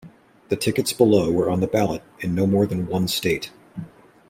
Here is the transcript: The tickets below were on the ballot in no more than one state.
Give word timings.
The 0.49 0.55
tickets 0.55 0.93
below 0.93 1.31
were 1.31 1.47
on 1.51 1.59
the 1.59 1.67
ballot 1.67 2.01
in 2.21 2.33
no 2.33 2.47
more 2.47 2.65
than 2.65 2.87
one 2.87 3.07
state. 3.07 3.51